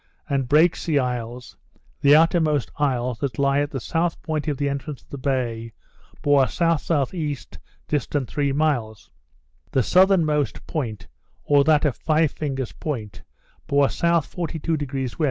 and 0.27 0.47
Break 0.47 0.75
sea 0.75 0.97
Isles 0.97 1.55
(the 1.99 2.15
outermost 2.15 2.71
isles 2.77 3.19
that 3.19 3.37
lie 3.37 3.59
at 3.59 3.69
the 3.69 3.79
south 3.79 4.19
point 4.23 4.47
of 4.47 4.57
the 4.57 4.67
entrance 4.67 5.03
of 5.03 5.09
the 5.11 5.19
bay,) 5.19 5.73
bore 6.23 6.41
S.S.E., 6.45 7.37
distant 7.87 8.27
three 8.27 8.51
miles; 8.51 9.11
the 9.69 9.83
southernmost 9.83 10.65
point, 10.65 11.05
or 11.43 11.63
that 11.65 11.85
of 11.85 11.95
Five 11.95 12.31
Fingers 12.31 12.71
Point, 12.71 13.21
bore 13.67 13.89
south 13.91 14.35
42° 14.35 14.71
W. 14.89 15.07